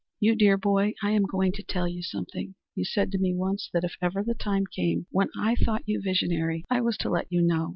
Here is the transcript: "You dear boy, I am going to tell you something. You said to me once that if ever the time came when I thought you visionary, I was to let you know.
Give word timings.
"You 0.19 0.33
dear 0.33 0.57
boy, 0.57 0.95
I 1.03 1.11
am 1.11 1.27
going 1.27 1.51
to 1.51 1.61
tell 1.61 1.87
you 1.87 2.01
something. 2.01 2.55
You 2.73 2.83
said 2.83 3.11
to 3.11 3.19
me 3.19 3.35
once 3.35 3.69
that 3.71 3.83
if 3.83 3.93
ever 4.01 4.23
the 4.23 4.33
time 4.33 4.63
came 4.65 5.05
when 5.11 5.27
I 5.39 5.53
thought 5.53 5.83
you 5.85 6.01
visionary, 6.01 6.65
I 6.71 6.81
was 6.81 6.97
to 7.01 7.09
let 7.11 7.31
you 7.31 7.43
know. 7.43 7.69